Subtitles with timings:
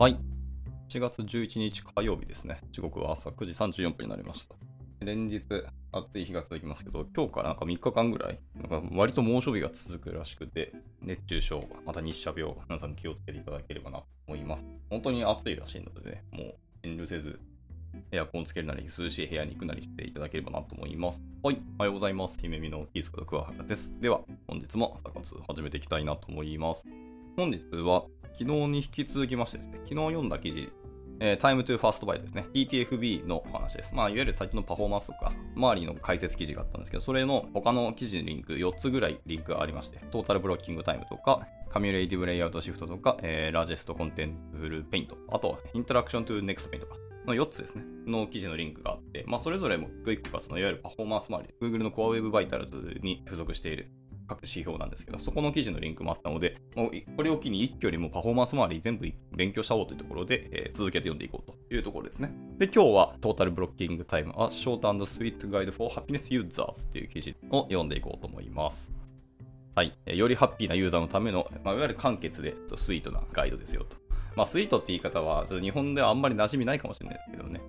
[0.00, 0.18] はい。
[0.88, 2.62] 7月11日火曜日ですね。
[2.72, 4.54] 時刻は朝9時34分になりました。
[5.00, 5.42] 連日
[5.92, 14.64] 暑い日が続きますけど、今日からなんか3日間ぐらい、なんか割と猛暑日が続くらしくて、熱中症、また日射病、皆さん気をつけていただければなと思います。
[14.88, 17.38] 本当に暑いらしいのでね、もう遠慮せず、
[18.10, 21.22] エアコンつけるなり、涼しい部屋に行くなりしていただければなと思います。
[21.42, 21.60] はい。
[21.78, 22.38] おはようございます。
[22.40, 23.92] 姫みのキースこと桑原です。
[24.00, 26.86] では、本日も朝活始めていきたいなと思います。
[27.36, 28.06] 本日は、
[28.38, 30.72] 昨日に引き続きましてですね、昨日読んだ記事、
[31.20, 32.46] えー、Time to First Byte ですね。
[32.54, 33.94] TTFB の話です。
[33.94, 46.88] まあ、いわゆる先のパフォーマンスとか、周りの解説記事があったんですけど、それの他の記事のリンク、4つぐらいリンクがありまして、 Total Blocking Time とか、 Cumulative Layout Shift とか、えー、 Largest Contentful Paint、あと、 Interaction to Next Paint
[46.88, 53.90] とか、の4つですね、の記事のリンクがあって、まあ、それぞれもクイックがそのいわゆるパフォーマンス周り、Google の Core Web Vitals に付属している
[54.30, 62.32] 各指標なんですけど、そこの記事のリンクもあったので、もうこれを機に一挙にもパフォーマンス周り全部勉強しちゃおうというところで、えー、続けて読んでいこうというところですね。
[62.56, 68.92] で、今日は Total Blocking Time A Short and Sweet Guide for Happiness Users っていう記事を読んでいこうと思います。
[69.74, 69.96] はい。
[70.06, 73.96] よりハッピーなユーザーのための、まあ、いわゆる簡潔でスイートなガイドですよと。
[74.36, 77.60] まあ、スイートって言い方は、ちょっと日本ではあんまり馴染みないかもしれないですけどね。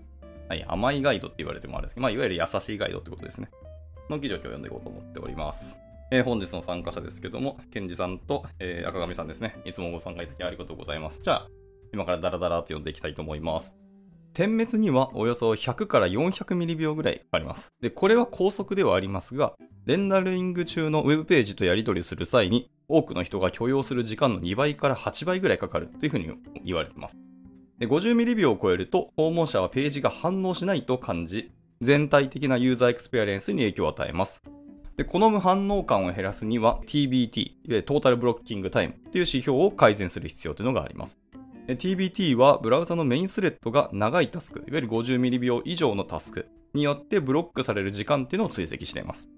[0.48, 3.50] はい、甘いガイドって言われてもあるんですけど、まあ、いわゆる優しいガイドってことですね。
[4.10, 5.91] の記事を今日読んでいこうと思っております。
[6.14, 9.56] えー、本日の参加者ですけども、ケンジさんと、えー、赤上さんですね。
[9.64, 11.22] いつもご参加いただきありがとうございます。
[11.24, 11.48] じゃあ、
[11.94, 13.78] 今からダラダラと読んでいきたいと思います。
[14.34, 17.72] 点滅にはおよそ100から400ミリ秒ぐらいかかります。
[17.82, 19.54] で、これは高速ではありますが、
[19.86, 26.30] レンダリング中のウェブページとやり取りする際に、多くの人が許容する時間の2倍から8倍ぐらいかかるというふうに
[26.66, 27.18] 言われています。
[27.80, 34.42] で50ミリ秒を超えると、訪問者はページが反応しないと感じ、全体的なユーザーエクスペリエンスに影響を与えます。
[34.98, 41.18] でこの無反応感を減らすには TBT、いわゆる Total Blocking Time という指標を改善する必要というのがあります。
[41.68, 49.30] TBT はブラウザのメインスレッドが長いタスク、いわゆる50ミリ秒以上のタスクによってブロックされる時間っていうのを追跡しています。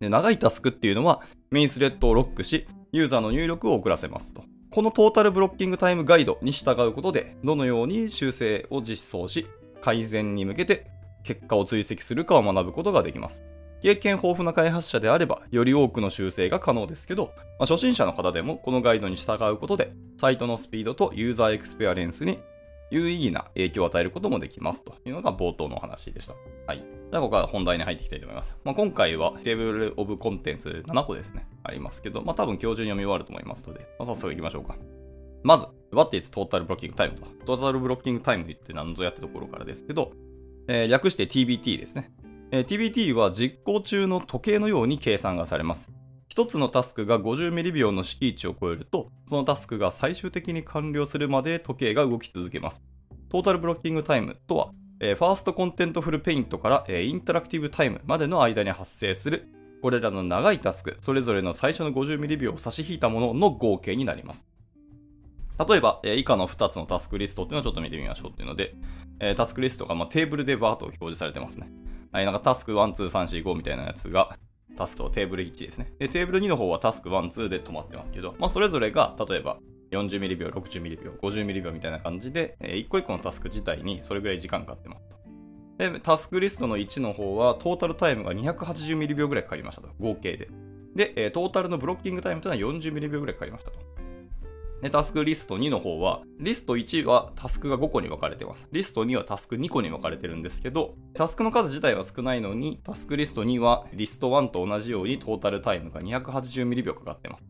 [0.00, 4.44] で長いタスクっていうのはメインスレッドをロックし、ユーザーの入力を遅らせますと。
[4.70, 9.46] この Total Blocking Time ガイドに従うことで、どのように修正を実装し、
[9.80, 10.86] 改善に向けて
[11.22, 13.44] 結果を追跡するかを学ぶことができます。
[13.86, 22.40] 経験豊富な開発者であれば、より多くの修正が可能ですけど、まあ、初心者の方でもこのガイドに従うことで、サイトのスピードとユーザーエクスペリエンスに
[22.90, 26.34] 有意義な影響を与えることもできますというのが冒頭のお話でした。
[26.66, 26.78] はい。
[26.78, 28.56] じゃあ、ここから本題に入っていきたいと思います。
[28.64, 34.74] まあ、今回は Table of Contents 7個ですね、ありますけど、まあ、多分今日中に読み終わると思いますので、まあ、早速行きましょうか。
[35.44, 37.56] まず、What is Total Blocking Time と。
[37.56, 40.10] Total Blocking Time って何ぞやってところからですけど、
[40.66, 42.10] えー、略して TBT ですね。
[42.50, 45.88] TBT は実行中の時計のように計算がされます。
[46.28, 52.84] 一つのタスクが50ミリ秒の閾値を超えると、そのタスクが最終的に完了するまで時計が動き続けます。
[53.30, 59.48] Total Blocking Time とは、 First Contentful Paint から、 Interactive Time までの間に発生する、
[59.82, 64.46] これらの長いタスク、それぞれの最初の50ミリ秒を差し引いたものの合計になります。
[65.58, 68.74] 例えば、以下の2つのタスクリストっていうのをちょっと見てみましょうっていうので、
[69.36, 71.70] タスクリストが、テーブルでバーと表示されてますね。
[72.12, 74.36] はい、なんかタスク1、2、3、4、5みたいなやつが、
[74.76, 75.92] タスクとテーブル1ですね。
[75.98, 79.58] で、テーブル2の方はタスク1、2で止まってますけど、まあ、それぞれが、例えば、
[79.90, 85.16] 40ミリ秒、60ミリ秒、50ミリ秒みたいな感じで、えー、一個一個のタスク自体にそれぐらい時間かかってますと。
[85.78, 89.88] で、タスクリストの1の方は、トータルタイムが280ミリ秒ぐらいかかりましたと。
[90.00, 90.48] 合計で。
[90.94, 93.78] で、えー、トータルのブロッキングタイムというのは40ミリ秒ぐらいかかりましたと。
[94.86, 98.68] で、タスクリスト2の方は、リスト1はタスクが5個に分かれてます。
[98.70, 107.44] リスト2はタスク2個に分かれてるんですけど、タスクの数自体は少ないのに、タスクリスト2はリスト1と同じようにトータルタイムが280ミリ秒かかってます。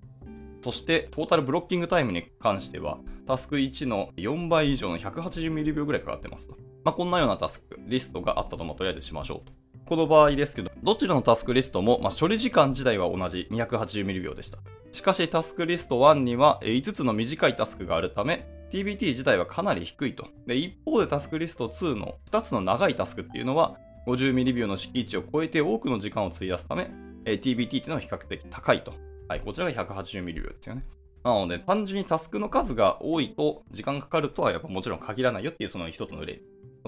[0.62, 6.56] そして、トータルブロッキングタイムに関しては、タスク1の4倍以上の180ミリ秒ぐらいかかってますと。
[6.84, 9.52] まあ、こんなようなタスク、リストがあったともとりあえずしましょうと。
[9.84, 14.58] この場合ですけど、どちらのタスクリストも、まあ、処理時間自体は同じ280ミリ秒でした。
[14.96, 20.28] しかしタスクリスト1には5つの短いタスクがあるため、TBT 自体はかなり低いと。
[20.46, 23.76] で、一方でタスクリスト2の2つの長いタスクっていうのは、
[24.06, 26.90] 50ミリ秒の敷地を超えて多くの時間を費やすため、
[27.26, 28.94] TBT っていうのは比較的高いと。
[29.28, 30.86] はい、こちらが180ミリ秒ですよね。
[31.22, 36.40] なので、単純にタスクの数が多いと時間かかるとはやっぱもちろん限らないよっていうその一つの例。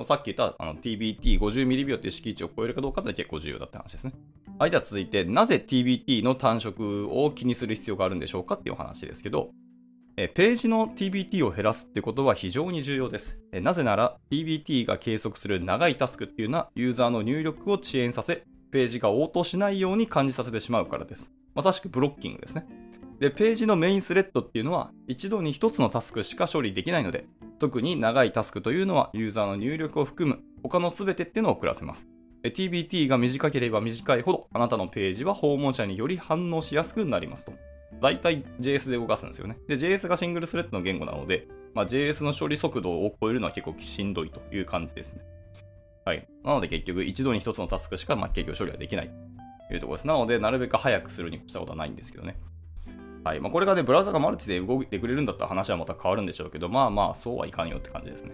[0.03, 4.15] さっき言った TBT50 ミリ秒っていう敷地を超えるかどうかって結構重要だって話ですね。
[4.59, 9.51] はい、では続いて、なぜ TBT の単色を気にする必要があるんでしょうかっていうお話ですけど、
[10.17, 13.39] えページの TBT を減らすってことは非常に重要です。
[13.53, 21.31] えなぜなら TBT が計測する長いタスクっていうのはユーザーの入力を遅延させ、ページが応答しないように感じさせてしまうからです。
[21.55, 22.67] まさしくブロッキングですね。
[23.21, 27.27] で、ページのメインスレッドっていうのは一度に一つのタスクしか処理できないので、
[27.61, 32.05] 特に長いタスクというのはユーザーの入力を含む他の全てっていうのを送らせます。
[32.45, 37.53] TBT が短ければ短いほど、あなたのページは訪問者により反応しやすくなりますと。
[38.01, 39.59] 大体 JS で動かすんですよね。
[39.67, 45.23] で、JS がシングルスレッドの言語なので、まあ、JS の処理速度を超えるのは結構しんどいという感じですね。
[46.05, 46.27] はい。
[46.45, 49.11] なので結局一度に一つのタスクしか、まあ、結局処理はできない
[49.69, 50.07] というところです。
[50.07, 52.37] なので、なるべく早くするに越したことはないんですけどね。
[53.25, 58.33] はいまあ、これがね、ブラウザがマルチで動いてくれるんだったら話はまた変わるんでしょうけど、まあまあ、そうはいかんよって感じですね。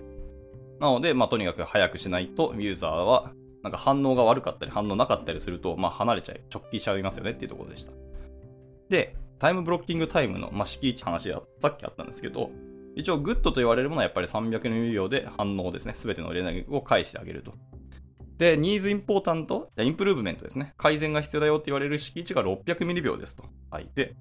[0.78, 3.32] なので、まあ、とにかく早くしないと、ユーザーは、
[3.64, 7.92] なんか反応が悪かったり、反応なかったりすると、まあ、離れちゃい、直帰しちゃいますよねっていうところでした。
[8.90, 12.50] で、 Time Blocking Time の、まあ、閾値話はさっきあったんですけど、
[12.94, 17.54] 一応、 Good と言われるものはやっぱり300秒で反応ですね、すべての連絡を返してあげると。
[18.36, 20.74] で、 Needs Important、Improvement ですね。
[20.76, 23.44] 改善が必要だよって言われる閾値が600ミリ秒ですと。
[23.70, 23.88] はい。
[23.94, 24.14] で、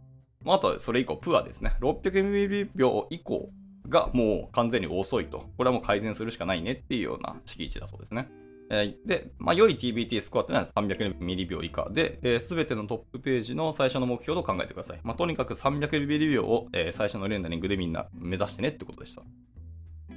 [0.45, 1.75] あとはそれ以降、プアですね。
[1.81, 3.49] 600ミリ秒以降
[3.89, 5.45] がもう完全に遅いと。
[5.57, 8.29] これはもう改善するしかないねっていうような敷地だそうですね。
[8.75, 14.99] えー、で、まあ、良い TBT スコアってのは300ミリ秒以下で、す、えー、べ、てのトップページの最初の目標と考えてください。
[15.03, 19.21] まあ、とにかく300ミリ秒を、えー、最初のレンダリングでみんな目指してねってことでした。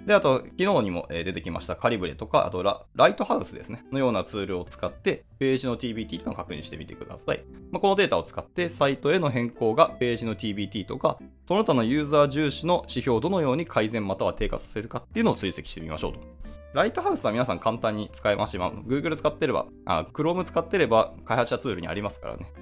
[0.06, 7.44] で、あと、昨日にも出てきましたカリブレとか、あとラライトハウスですね、のようなツールを使って、ページの TBT というのを確認してみてください。
[7.72, 16.35] まあ、このデータを使って、サイトへの変更がページの TBT とか、その他のユーザー重視の指標をどのように改善または低下させるかっていうのを追跡してみましょうと。
[16.76, 22.52] ライトハウスは皆さん簡単に使えますし、まあ、Google 使ってれば、あ、Chrome 使ってれば開発者ツールにありますからね。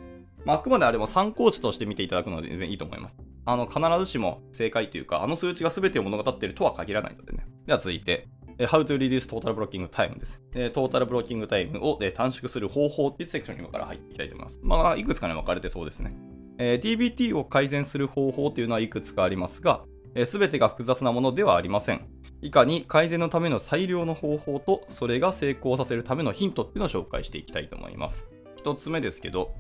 [0.45, 3.17] まあ、あくまであれも参考値として見ていただくので全然いいと思います。
[3.45, 7.45] あの、必ずしも正解というか、あの数値が全てを物語っているとは限らないのでね。
[7.67, 10.41] では続いて、How to reduce total blocking time です。
[10.73, 14.61] トータルブロッキングタイムを短縮する方法っていうセクションに今から入っていきたいと思います。
[14.63, 16.15] まあ、いくつかに分かれてそうですね。
[16.59, 19.83] えー、DBT を改善する方法というのはいくつかありますが、
[20.25, 22.07] す、え、べ、てが複雑なものではありません。
[22.45, 28.27] 以下に改善のための最良の方法と、それが成功させるためのヒントっていうのを紹介していきたいと思います。
[28.57, 29.55] 一つ目ですけど、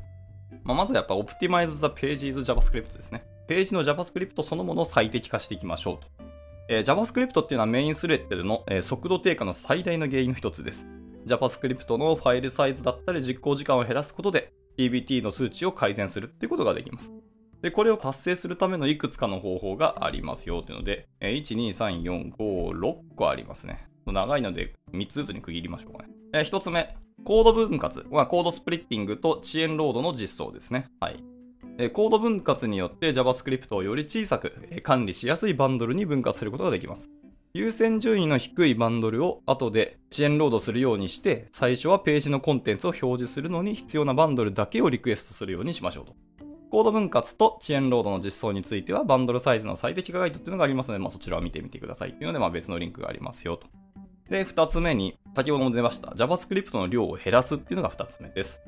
[0.65, 3.25] まあ、まずやっぱ Optimize the Pages JavaScript ですね。
[3.49, 6.09] ページの JavaScript そのものを最適化していきましょうと。
[6.69, 10.85] えー、JavaScript っていうのはメインスレッドの、えー、速度低下の最大の原因の一つです。
[11.25, 17.14] JavaScript のファイルサイズだったり実行時間を減らすことで PBT の数値を改善するっていうことができます。
[17.65, 23.89] で、これを達成するためのいくつかの方法がありますよというので、え、1、2、3、4、5、6個ありますね。
[24.05, 26.11] 長いので3つずつに区切りましょうかね。
[26.35, 26.95] え、1つ目、
[27.25, 30.89] コード分割、まあ、コードスプリッティングと遅延ロードの実装ですね。
[31.01, 31.25] はい。
[31.95, 34.53] コード分割によって JavaScript をより小さく
[34.83, 37.09] 管理しやすいバンドルに分割することができます。
[37.55, 46.15] 優先順位の低いバンドルを後で遅延ロードするようにして、最初はページのコンテンツを表示するのに必要なバンドルだけをリクエストするようにしましょうと。
[46.71, 53.67] コード分割と遅延ロードの実装については、バンドルサイズの最適化ガイドっていうのがありますので、まあ、そちらを見てみてくださいっていうので、まあ、別のリンクがありますよと。
[54.29, 58.61] で、2つ目に、先ほども出ました JavaScript の量を減らすっていうのが2つ目です。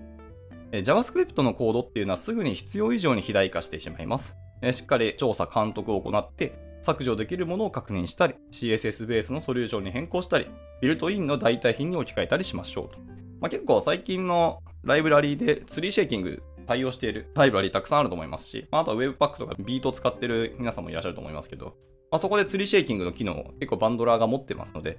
[0.73, 4.37] JavaScript のコードっていうのはすぐに必要以上に肥大化してしまいます。
[4.73, 10.47] しっかり調査、監督を行って、削除できるものを確認したり、CSS ベースのソリューションに変更したり、
[10.81, 12.99] ビルトインの代替品に置き換えたりしましょうと。
[13.41, 21.77] まあ、結構最近のライブラリーで Tree Shaking 対応しているライブラリーたくさんあると思いますし、まあ、あとは Webpack とか Vite を使ってる皆さんもいらっしゃると思いますけど、
[22.11, 24.99] まあ、そこで Tree Shaking の機能を結構バンドラーが持ってますので、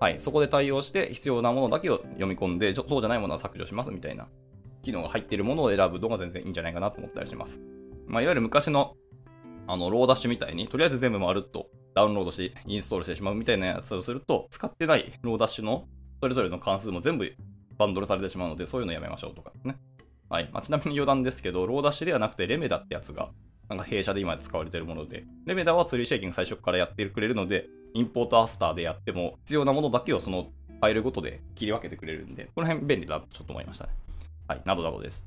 [0.00, 4.28] はい、そこで対応して必要なものだけを読み込んで、そうじゃないものは削除しますみたいな
[4.82, 7.60] 機能が入っているものを選ぶのが全然いいんじゃないかなと思ったりします。
[8.06, 8.94] まあ、いわゆる昔の
[9.66, 15.86] あのローダッシュみたいに、とりあえず全部回るとダウンロードし、インストールしてしまうみたいなやつをすると、使ってないローダッシュの
[16.20, 17.30] それぞれの関数も全部
[17.76, 19.76] バンドルされてしまうので、そういうのやめましょうとかね。
[20.28, 20.50] はい。
[20.52, 23.30] まあ、ちなみに余談ですけど、ローダッシュではなくてレメダってやつが、
[23.68, 33.92] なんか弊社で今使われてるもので、レメダはツリーシェイキング最初からやってくれるので、インポートアスターでやっても必要なものだけをそのファイルごとで切り分けてくれるんで、この辺便利だとちょっと思いましたね。
[34.46, 34.62] はい。
[34.64, 35.26] などなどです。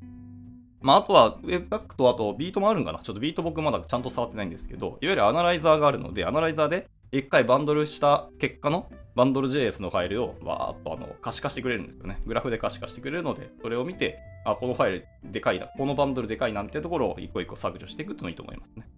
[0.80, 12.20] まあ、あとは Webpack とあとビートもあるんかなちょっとビート僕まだちゃんと触ってないんですけど、いわゆるアナライザーがあるので、アナライザーで一回バンドルした結果のバンドル JS のファイルをわーっとあの可視化してくれるんですよね。
[12.26, 18.88] グラフで可視化してくれるので、それを見て、あ、このファイルでかいな、このバンドルでかいなっていうところを一個一個削除していくといいと思いますね。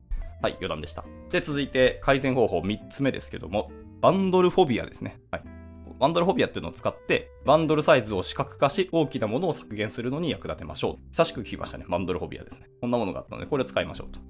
[0.42, 1.04] はい、余談でした。
[1.30, 5.20] で、続いて改善方法3つ目ですけども、バンドルフォビアですね。
[5.30, 5.44] はい。
[5.98, 11.10] バンドルフォビアっていうのを使って、バンドルサイズを視覚化し、大きなものを削減するのに役立てましょう。
[11.10, 11.86] 久しく聞きましたね。
[11.88, 12.68] バンドルフォビアですね。
[12.80, 14.20] こんなものがあったので、これを使いましょうと。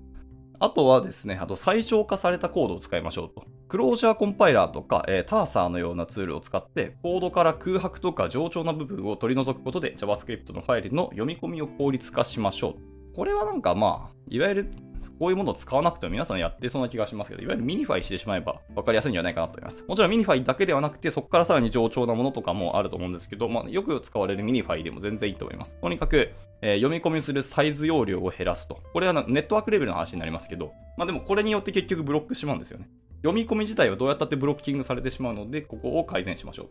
[0.61, 3.47] あとはですね、あと最小化されたコードを使いましょうと。
[3.69, 12.94] クロージャーコンパイラーとか、えー、ターサーのようなツールを使って、コードから空白とか冗長な部分を取り除くことで JavaScript のファイルの読み込みを効率化しましょう。
[13.15, 14.71] これはなんかまあ、いわゆる
[15.19, 19.85] こういうものを使わなくても皆さんやってそうな気がしますけど、いわゆる minify してしまえば分かりやすいんじゃないかなと思います。
[19.87, 25.77] もちろん minify だけではなくて、そこからさらに冗長なものとかもあると思うんですけど、まあ、よく使われる minify でも全然いいと思います。
[25.81, 28.83] とにかく、えー、読み込みするサイズ容量を減らすと。
[28.93, 32.89] これはネットワークレベルの話になりますけど、まあでもこれによって結局ブロックしまうんですよね。
[33.19, 36.69] 読み込み自体はどうやったってブロッキングされてしまうので、ここを改善しましょう。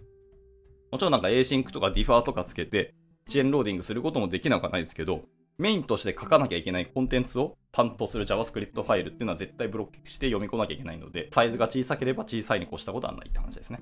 [0.91, 2.93] もちろんなんか Async とか Differ とかつけて、
[3.27, 5.21] 遅延ローディングすることもできなくはないですけど、
[5.57, 13.81] メインとして書かなきゃいけないコンテンツを担当する JavaScript ファイルっていうのは絶対ブロックして読み込まなきゃいけないので、サイズが小さければ小さいに越したことはないって話ですね。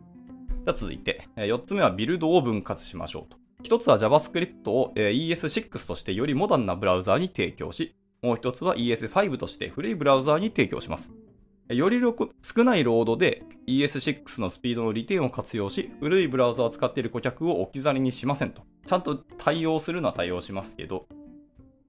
[0.66, 3.38] では続いて、4つ目はビルドを分割しましょうと。
[3.64, 11.12] 1つは JavaScript を ES6 としてよりモダンなブラウザーに提供し、もう1つは ES5 として古いブラウザーに提供します。
[11.70, 12.02] より
[12.42, 18.64] 少ないロードで ES6 のスピードの利点を活用し、古いブラウザを使っている顧客を置き去りにしませんと。
[18.86, 21.08] ちゃんと対応するのは対応しますけど、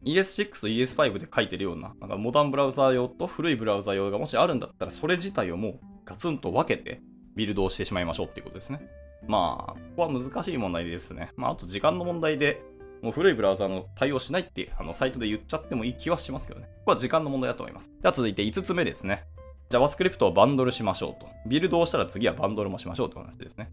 [0.05, 7.01] ES6 と ES5 で書いてるような、なんかモダンブラウザー用と古いブラウザー用がもしあるんだったら、それ自体をもうガツンと分けて
[7.37, 8.81] ビルドをしてしまいましょうっていうことですね。
[9.27, 11.31] まあ、ここは難しい問題ですね。
[11.37, 12.63] まあ、あと時間の問題で、
[13.03, 16.67] もう古いブラウザーの対応しないってあのサイトで言っちゃってもいい気はしますけどね。
[16.79, 17.91] ここは時間の問題だと思います。
[18.01, 19.25] では続いて5つ目ですね。
[19.71, 21.29] JavaScript をバンドルしましょうと。
[21.47, 23.71] ビルドをしたら次はバンドルもしましょうって話ですね。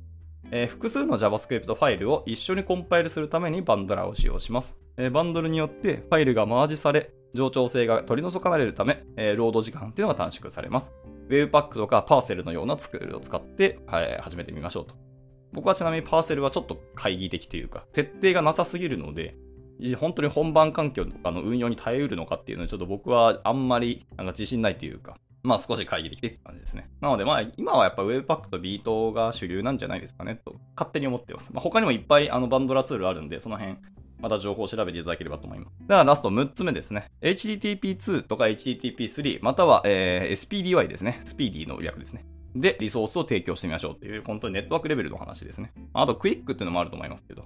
[0.52, 4.76] えー、複数の JavaScript ファイルを一緒にコンパイルするためにバンドラーを使用します。
[4.98, 10.92] えー、バンドルによってファイルがマージされ、冗長性が取り除かれるため、えー、ロード時間っていうのが短縮されます。
[11.30, 14.96] Webpack とか Parcel のようなツールを使って、はい、始めてみましょうと。
[15.54, 19.36] 僕はちなみに Parcel はちょっと懐疑的というか、設定がなさすぎるので、
[20.00, 26.90] 本当に本番環境とかの運用に耐えうるのかっていうのはちょっと僕はあんまりなんか自信ないというか、まあ少し会議できてって感じですね。
[27.02, 31.52] なのでまあ今はやっぱ Webpack とビートが主流なんじゃないですかねと勝手に思ってます。
[31.54, 33.78] まあ、他にもいっぱいあのバンドラツールあるんで、その辺
[34.20, 35.88] また情報を調べていただければと思います。
[35.88, 37.10] ではラスト6つ目ですね。
[37.22, 41.22] HTTP2 とか HTTP3 または、えー、SPDY ですね。
[41.26, 42.26] スピーディーの略ですね。
[42.56, 45.72] で、リソースを提供してみましょうっていう、本当にネットワークレベルの話ですね。
[45.94, 47.46] あと、 QUIC っていうのもあると思いますけど。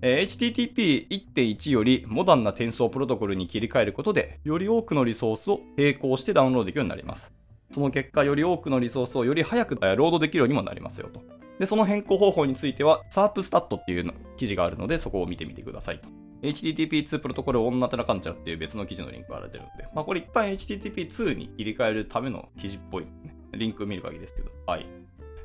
[0.00, 7.32] えー、HTTP1.1 よりモダンな転送プロトコルに切り替えることで、より多くのリソースを並行してダウンロードできるようになります。
[7.72, 11.22] その結果、より多くのリソースをより早くロードできるようにもなりますよと。
[11.58, 16.08] で、その変更方法については、SARPstat っていう記事があるので、そこを見てみてくださいと。
[16.42, 24.86] HTTP2 プロトコル on なんたらかんちゃらっていう別の記事のリンクが貼られてるので、まあ、これ一旦 HTTP2 に切り替えるための記事っぽい、ね、リンク見る限りですけど、はい。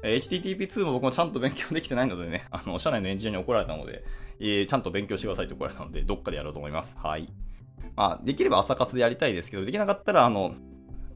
[0.03, 4.03] HTTP2 も僕もちゃんと勉強できてないのでね、 あの、社内のエンジニアに怒られたので、
[4.39, 6.95] えー、ちゃんと勉強してくださいって怒られたので、どっかでやろうと思います。
[6.97, 7.31] はい。
[7.95, 10.55] まあ、できれば朝活でやりたいですけど、できなかったら、あの、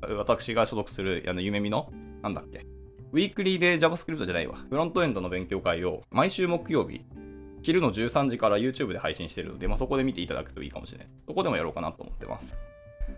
[0.01, 1.91] 私が所属する、あの、夢見の、
[2.21, 2.65] なんだっけ、
[3.11, 7.01] ウィークリーで JavaScript じゃないわ、フロントエンドの勉強会を毎週木曜日、
[7.63, 11.07] 昼の13時から YouTube で配信してるので、まあ、そこで見ていただくといいかもしれない。
[11.25, 12.55] そこでもやろうかなと思ってます。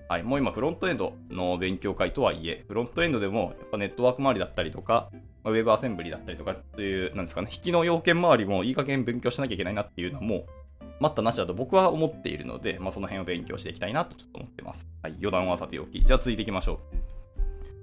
[0.07, 5.09] はい、もう今フロントエンドの勉強会とはいえ、フロントエンドでもやっぱネットワーク周りだったりとか、
[5.45, 10.45] ウェブアセンブリだったりとかっていう、なんですかね、引きの要件周りもいい加減勉強しなきゃいけないなっていうのも、
[10.99, 14.87] 待ったなしだと僕は思っているので、まあ、その辺を勉強していきたいなとちょっと思ってます。
[15.01, 16.03] はい、余談はさておき。
[16.03, 16.79] じゃあ続いていきましょ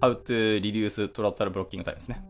[0.02, 0.04] う。
[0.04, 2.22] How to reduce total blocking time ですね。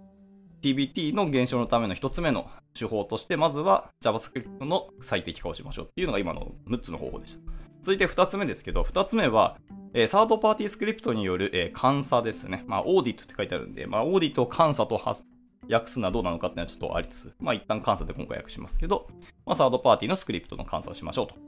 [0.63, 7.41] TBT の減少のための一つ目の手法として、まずは JavaScript の最適化をしましょうっていうのが今の6つの方法でした。
[7.83, 9.59] 続いて2つ目ですけど、2つ目は、
[9.95, 12.65] え、サードパーティースクリプトによる、え、監査ですね。
[12.67, 15.01] まあ、オーディットって書いてあるんで、まあ、オーディットを監査と
[15.71, 19.09] 訳すのはどうなのかっていうのはちょっとありつつ、まあ、一旦監査で今回訳しますけど、
[19.45, 21.46] まあ、サードパーティーのスクリプトの監査をしましょうと。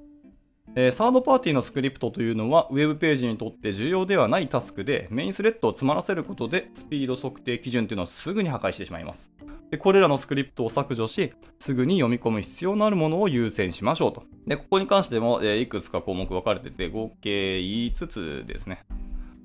[0.74, 9.30] えー、サードパーティーのスクリプトというのは、ウェブページにとって重要ではないタスクで、メインスレッドを詰まらせることで、スピード測定基準というのをすぐに破壊してしまいます。
[9.70, 14.22] でこれらのスクリプトを削除し、すぐに読み込む必要のあるものを優先しましょうと。
[14.46, 18.86] で、ここに関しても、えー、いくつか項目分かれてて、合計5つですね。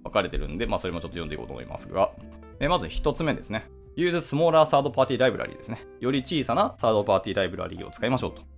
[0.03, 2.11] 分かれてるんで、まあ、それもちょっと読んでいこうと思いますが、
[2.59, 3.69] え、まず1つ目ですね。
[3.97, 5.85] Use Smaller Third Party Library ですね。
[5.99, 8.52] より小さなサードパーティーライブラリーを使いましょうと。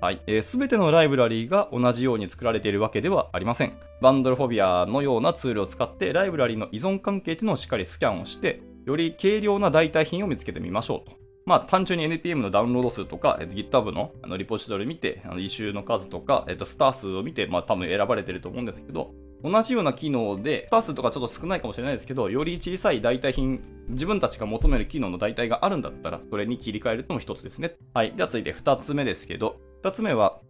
[0.00, 0.16] はい。
[0.16, 3.74] す、えー、べ、てのライブラリーが同じように作られているわけではありません。
[4.00, 11.20] バンドルフォビアのようなツールを使ってライブラリーの依存関係というのをしっかりスキャンをして、より軽量な代替品を見つけてみましょうと。
[11.44, 27.74] まあ、単純に NPM のダウンロード数とか、えっと、GitHub のあのリポジトリ見て、あの異臭の数とか、えっと、スター数を見て、まあ、多分選ばれてると思うんですけど、同じような機能で、スター数とかちょっと少ないかもしれないですけど、より小さい代替品、自分たちが求める機能の代替があるんだったら、それに切り替えるのも一つですね。
[27.94, 28.12] はい。
[28.12, 30.40] では続いて二つ目ですけど、二つ目は、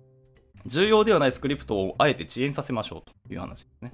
[0.66, 3.92] 重要ではないスクリプトをあえて遅延させましょうという話ですね。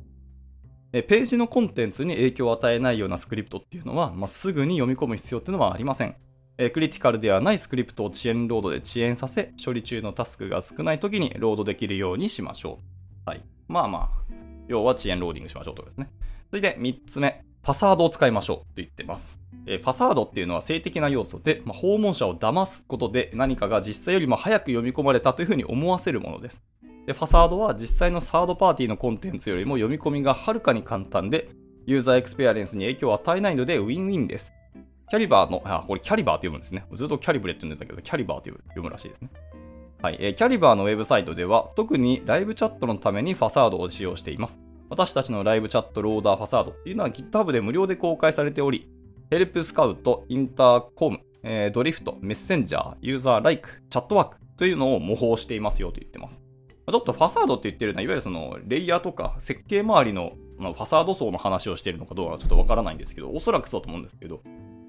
[1.03, 6.17] ページのコンテンツに影響を与えないようなスクリプトっていうのは、まあ、すぐに読み込む必要っていうのはありません。
[6.57, 12.79] えクリティカルではないスクリプトを遅延ロードで遅延させ、処理中のタスクが少ない時にロードできるようにしましょ
[13.27, 13.29] う。
[13.29, 13.45] はい。
[13.69, 14.35] まあまあ、
[14.69, 16.11] 要は遅延ローディングしましょうとかですね。
[16.51, 19.41] 続いて3つ目、ファサードを使いましょうと言ってます。
[19.67, 26.63] えファサードっていうのは静的な要素で、まあ、訪問者を騙すことで何かが実際よりも早く読み込まれたというふうに思わせるものです。
[27.07, 31.49] でファサードは実際のサードパーティーのコンテンツよりも読み込みがはるかに簡単で、
[31.87, 34.53] ユーザーエクスペリエンスに影響を与えないのでウィンウィンです。
[35.11, 36.87] Calibre の、あ、これ Calibre って読むんですね。
[36.95, 39.31] ずっとキャリブレって読んでたけど、 Calibre って読むらしいですね。
[40.03, 44.66] はい、えー、 Calibre のウェブサイトでは、特にライブチャットのためにファサードを使用しています。
[44.89, 48.89] 私たちの Live Chat Loader ファサードっていうのは GitHub で無料で公開されており、
[49.31, 56.41] Help Scout、Intercom、えー、 Drift、Messenger、Userlike、Chatwork というのを模倣していますよと言ってます。
[56.89, 64.43] ちょっとファサードって言ってるのは、いわゆるそのレイヤーとか設計周りのファサード層の話をしているのかどうかちょっとわからないんですけど、おそらくそうと思うんですけど、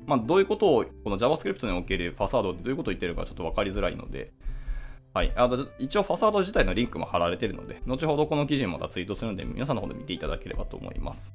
[0.05, 4.31] まあ、どういうことを、この JavaScript におけるファサードってどういうことを言ってるかちょっとわかりづらいので、
[5.17, 5.33] はい。
[5.35, 11.33] あと一応ファサード自体のリンクも貼られているので、後ほどこの記事もまたツイートするので、皆さんの方で見ていただければと思います。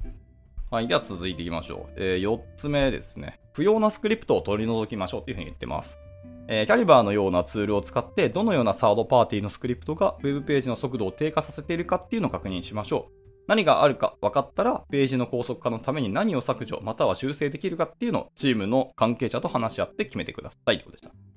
[0.70, 0.86] はい。
[0.86, 1.92] では続いていきましょう。
[1.96, 3.40] えー、4つ目ですね。
[3.54, 5.98] 不要なスクリプトを取り除きましょうというふうに言ってます。
[6.46, 13.22] えー、キャリバーのようなツールを使って、どのようなサードパーティーのスクリプトが Web ページの速度を低下させているかっていうのを確認しましょう。
[13.48, 21.31] 何があるか分かったら、ページの高速化のために何を削除、または修正できるかっていうのをチームの関係者と話し合って決めてくださいということでした。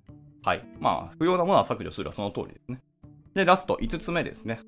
[0.46, 0.64] はい。
[0.80, 2.80] まあ、不要なものは削除するはその通りですね。
[3.34, 4.60] で、ラスト5つ目ですね。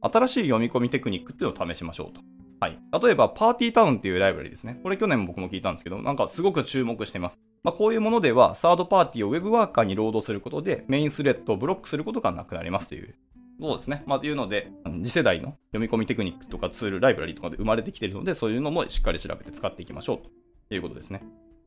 [0.00, 2.20] 新しい読み込みテクニックっていうのを試しましょうと。
[2.60, 2.78] はい。
[3.02, 4.78] 例えば、パーティータウンっていうライブラリですね。
[4.84, 7.40] これ去年僕も聞いたんですけど、なんかすごく注目しています。
[7.64, 13.16] まあ、こういうものでは、サードパーティーを Web ワーカーにロードすることで、メインスレッドをブロックすることがなくなりますという。
[13.60, 14.04] そうですね。
[14.06, 14.70] まあ、というので、
[15.02, 20.18] 次世代の読み込みテクニックとかツール、ライブラリとかで生まれてきているので、そういうのもしっかり調べて使っていきましょう
[20.68, 21.24] ということですね。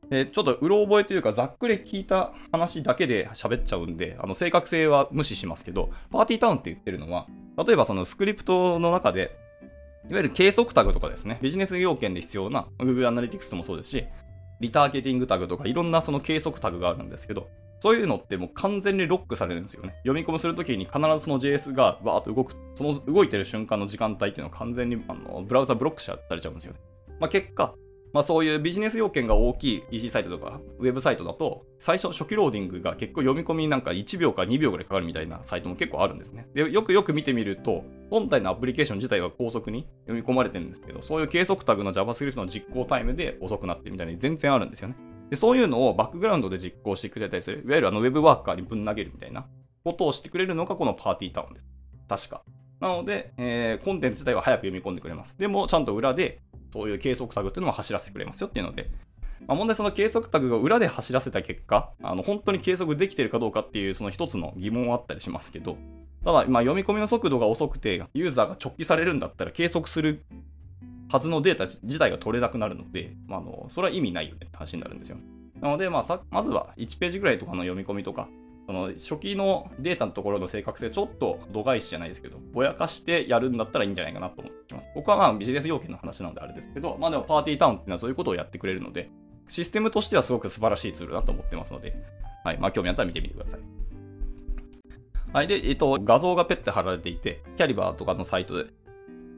[0.09, 7.27] え、ちょっとうろ覚えというか、ざっくり聞いた話だけで喋っちゃうんで、あの正確性は無視しますけど、 Partytown って言ってるのは、
[7.57, 9.37] 例えばそのスクリプトの中で、
[10.09, 14.05] いわゆる計測タグとかですね、ビジネス要件で必要な Google Analytics もそうですし、
[14.61, 19.95] リターゲティングタグとかいろんなその計測タグがあるんですけど、そういうのってもう完全にロックされるんですよね。
[19.97, 26.79] 読み込むするときに必ずその JS がバーっと動く、その動いてる瞬間の時間帯っていうのは完全にあのブラウザブロックされちゃうんですよね。
[27.19, 27.73] まあ、結果、
[28.13, 36.47] まあ、そういうビジネス要件が大きい EC サイトとかウェブサイトだと、最初初期ローディングが結構読み込みなんか1秒か2秒ぐらいかかるみたいなサイトも結構あるんですね。
[36.53, 44.95] で、よくよく見てみると、本体のアプリケーション自体は高速に読み込まれてるんですけど、そういう計測タグの JavaScript の実行タイムで遅くなってみたいに全然あるんですよね。
[45.29, 49.45] でそういうのをバックグラウンドで実行してくれたりする、いわゆるあのウェブワーカーにぶん投げるみたいな
[49.83, 51.65] ことをしてくれるのがこのパーティータウンです。
[52.07, 52.43] 確か。
[52.79, 55.35] なので、えー、コンテンツ自体は早く読み込んでくれます。
[55.37, 56.41] でも、ちゃんと裏で、
[56.71, 58.89] そういう計測タグっていうのを走らせてくれますよっていうので、
[59.47, 65.77] まあ、問題その計測タグが裏で走らせた結果、あの本当に計測できてるかどうかっていうその一つの疑問はあったりしますけど、
[66.23, 70.25] ただ、まあ、読み込みの速度が遅くて、ユーザーが直帰されるんだったら計測する
[71.09, 75.17] はずのデータ自体が取れなくなるので、まあ、あのそれは意味ないよねって話になるんですよ。
[75.61, 78.27] なので、まあ、まずは1ページぐらいとかの読み込みとか、
[78.67, 84.87] その初期のデータのところの正確性ちょっと度外視じゃないですけど、ぼやかしてやるんだったらいいんじゃないかなと思ってます。
[84.93, 89.09] 僕はまあビジネス要件の話なのであれですけど、まあでもパーティータウンっていうのはそういうことをやってくれるので、
[89.47, 91.95] システムとしてはすごく素晴らしいツールだと思ってますので、
[92.43, 92.57] はい。
[92.57, 93.59] まあ興味あったら見てみてください。
[95.31, 95.47] はい。
[95.47, 98.69] で、えっと、画像がペッて貼られていて、キャリバーとかのサイトで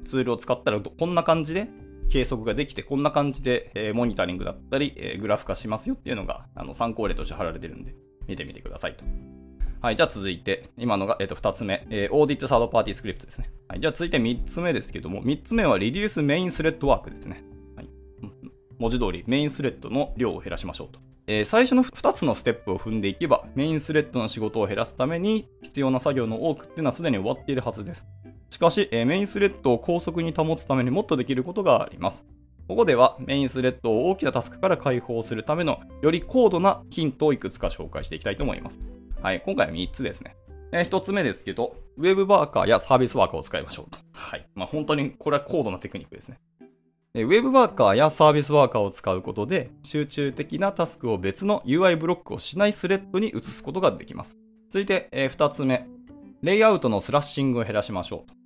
[0.06, 1.70] ツールを使ったらこんな感じで
[2.10, 7.94] 計測ができて、こんな感じで、え、モニタリングだったり、え、グラフ化しますよっていうのがあの参考例として貼られてるんで、
[8.30, 9.04] 見てみてくださいと。
[9.82, 13.50] はい、じゃあ続いて、今のが、えー、と2つ目、えー、 Audit Third Party Script ですね。
[13.68, 17.44] はい、じゃあ続いて3つ目ですけども、3つ目は Reduce Main Thread Work ですね。
[17.76, 17.90] はい、
[18.78, 21.00] 文字通り、メインスレッドの量を減らしましょうと。
[21.28, 28.06] えー、最初の2つのステップを踏んでいけば、メインスレッドの仕事を減らすために必要な作業の多くっていうのはすでに終わっているはずです。
[28.50, 32.26] しかし、えー、メインスレッドを高速に保つためにもっとできることがあります。
[32.70, 38.78] ここではメインスレッドを大きなタスクから解放するためのより高度なヒントをいくつか紹介していきたいと思います。
[39.24, 40.36] はい、今回は3つですね。
[40.72, 43.98] え、1つ目ですけど、 Web Worker や Service Worker を使いましょうと。
[44.14, 44.48] はい。
[44.54, 46.38] まあ、本当にこれは高度なテクニックですね。
[47.16, 54.38] Web Worker や Service Worker を使うことで、集中的なタスクを別の UI ブロックをしないスレッドに移すことができます。
[54.70, 55.88] 続いて、え、2つ目。
[56.44, 58.39] レイアウトの thrashing を減らしましょうと。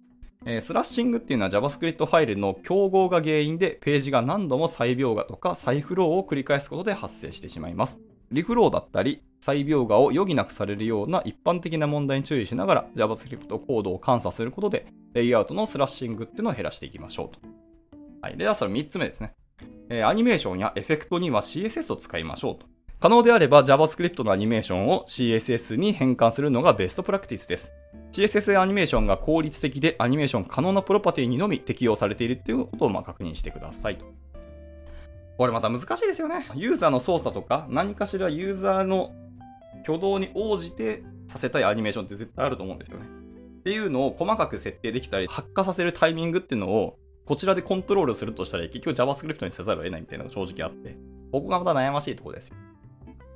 [0.45, 7.99] えー、 thrashing っていうのは JavaScript ファイルの競合が原因でページが何度も再描画とかリフローを繰り返すことで発生してしまいます。
[8.31, 17.39] リフローだったり、再描画を余儀なくされるような一般的な問題に注意しながら JavaScript コードを監査することで、レイアウトの thrashing っていうのを減らしていきましょうと。
[18.21, 18.37] はい。
[18.37, 19.33] では、それ3つ目ですね。
[19.89, 22.65] えー、アニメーションやエフェクトには CSS を使いましょうと。
[22.99, 27.69] 可能であれば JavaScript のアニメーションを CSS に変換するのがベストプラクティスです。
[28.13, 34.05] CSS アニメーションが効率的でアニメーション可能なプロパティにのみ適用されているっていうことをま確認してくださいと。
[35.39, 36.45] これまた難しいですよね。
[36.53, 39.15] ユーザーの操作とか何かしらユーザーの
[39.81, 43.05] 挙動に応じてさせたいアニメーションって絶対あると思うんですよね。
[43.05, 50.97] っていうのを細かく設定できたり、発火させるタイミングっていうのをこちらでコントロールするとしたら結局 JavaScript にせざるを得ないみたいなのが正直あって、
[51.31, 52.57] ここがまた悩ましいところですよ。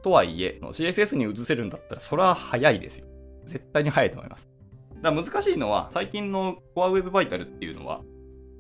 [0.04, 3.08] とはいえ、CSS に移せるんだったらそれは早いですよ。
[3.48, 4.57] 絶対に早いと思います。
[5.02, 8.02] だ難しいのは、最近の Core Web Vital っていうのは、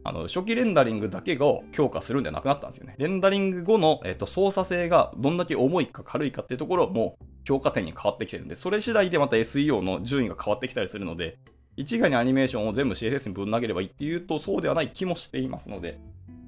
[0.03, 2.95] あの初期レンダリングだけを強化するんではなくなったんですよね。
[2.97, 11.37] レンダリング後の、えーと、操作性がどんだけ重いか軽いかっていうところも評価点に変わってきてるんで、それ次第でまた SEO の順位が変わってきたりするので、
[11.75, 15.99] 一概にアニメーションを全部 CSS にぶん投げればいいっていうと、そうではない気もしていますので、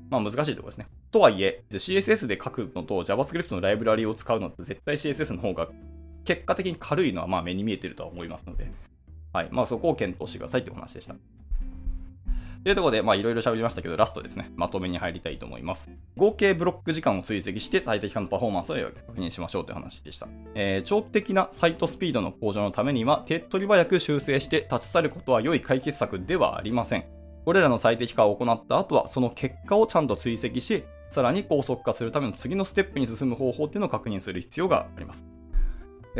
[0.09, 0.87] まあ難しいところですね。
[1.11, 5.67] とはいえ、CSS で書くのと JavaScript のライブラリを使うのって絶対 CSS の方が
[6.23, 8.71] 結果的に軽いのはまあ目に見えてるとは思いますので、
[9.33, 9.49] はい。
[9.51, 11.15] まあそこを検討してくださいというお話でした。
[12.63, 15.89] というところで、まあいろいろ喋りましたけど、ラストですね、まとめに入りたいと思います。
[16.17, 20.27] 合計ブロック時間を追跡して最適化のパフォーマンスを確認しましょうという話でした。
[20.55, 27.05] えー、長期的なサイトスピードの向上のためには、手っ取り早く修正して立ち去ることは良い解決策ではありません。
[27.45, 35.25] これらの最適化を行った後は、その結果をちゃんと追跡し、さらに高速化するための次のステップに進む方法っていうのを確認する必要があります。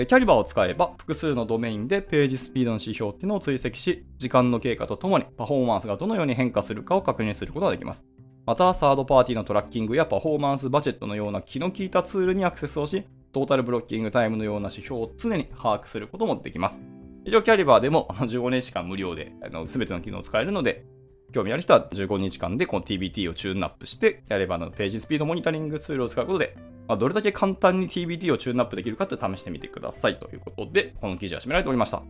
[0.07, 8.03] キャリバーを使えば複数のドメインでページスピードの指標っていうのを追跡し、時間の経過とともにパフォーマンスがどのように変化するかを確認することができます。
[8.45, 16.79] また、サードパーティーのトラッキングやパフォーマンスバジェットのような気の利いたツールにアクセスをし、トータルブロッキングタイムのような指標を常に把握することもできます。
[17.25, 19.33] 以上、キャリバーでも15年間無料で
[19.67, 20.85] 全ての機能を使えるので、
[21.31, 26.57] 興味ある人は15日間でこの TBT をチューンアップして、キャリバーのページスピードモニタリングツールを使うことで、
[26.89, 32.01] まあ、どれだけ簡単に TBT をチューンアップできるかって試してみてくださいということで、この記事は締められておりました。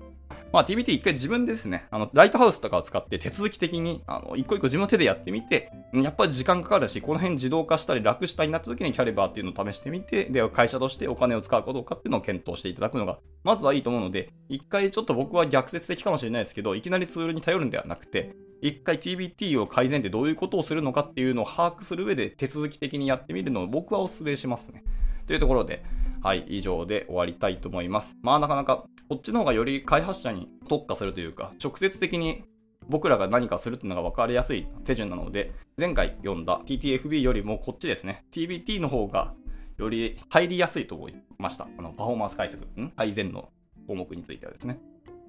[0.53, 24.83] まあ、TBT 一回自分でですね、あの、ライトハウスとかを使って手続き的に、あの、一個一個自分の手でやってみて、やっぱり時間かかるし、この辺自動化したり楽したりになった時にキャリバーっていうのを試してみて、で、会社としてお金を使うかどうかっていうのを検討していただくのが、まずはいいと思うので、一回ちょっと僕は逆説的かもしれないですけど、いきなりツールに頼るんではなくて、一回 TBT を改善ってどういうことをするのかっていうのを把握する上で手続き的にやってみるのを僕はお勧めしますね。
[25.27, 25.83] というところで、
[26.23, 28.15] はい、以上で終わりたいと思います。
[28.21, 32.43] まあなかなかこっちの方がより開発者に特化するというか、直接的に
[32.87, 39.33] 僕らが何かするっていうのが分かりやすい手順なので、前回読んだ TTFB よりもこっちですね、TBT の方が
[39.77, 41.67] より入りやすいと思いました。
[41.77, 43.49] あのパフォーマンス解析、改善の
[43.87, 44.79] 項目についてはですね。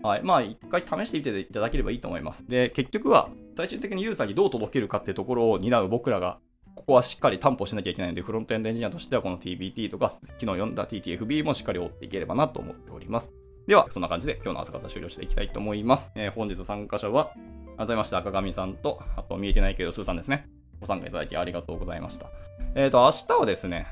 [0.02, 0.22] はい。
[0.22, 2.46] まあ、一回試してみていただければいいと思います。
[2.48, 6.38] で、結局は、最終的にユーザーにどう届けるかっていうところを担う僕らが
[6.74, 13.30] ここはしっかり担保しなきゃいけないので、フロントエンドエンジニアとしてはこの TBT とか、昨日読んだ TTFB もしっかり追っていければなと思っております。
[13.66, 16.10] では、そんな感じで今日の朝方終了していきたいと思います。
[16.14, 17.32] えー、本日参加者は、
[17.76, 20.48] 改めまして赤上さんと、あと見えてないけど、スーさんですね。
[20.80, 22.26] ご参加いただきありがとうございました。
[22.74, 23.86] えっ、ー、と、明日はですね、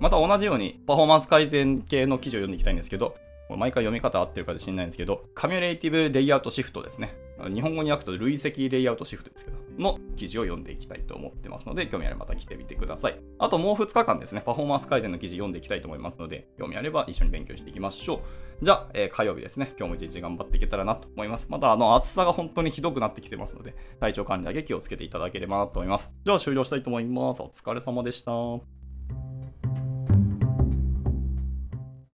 [0.00, 3.14] また同じようにパフォーマンス改善系の記事を読んでいきたいんですけど、
[3.56, 7.14] 毎回読み方合ってるか自信ないんですけど、カミュレーティブレイアウトシフトですね。
[7.52, 13.18] 日本語に訳すと累積レイアウトシフトですけど、の記事を読んでいきたいと思ってますので、興味あればまた来てみてください。
[13.38, 18.16] あともう2日間ですね、パフォーマンス改善の記事読んでいきたいと思いますので、興味あれば一緒に勉強していきましょ
[18.60, 18.64] う。
[18.64, 21.46] じゃあ、えー、火曜日ですね、今日も一日頑張っていけたらなと思います。
[21.48, 26.10] また、あの、暑さが本当にひどくなってきてますので、体調管理だけ気をつけていただければなと思います。
[26.24, 27.42] じゃあ終了したいと思います。
[27.42, 29.61] お疲れ様でした。